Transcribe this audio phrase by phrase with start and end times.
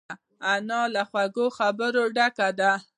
[0.53, 2.71] انا له خوږو خبرو ډکه ده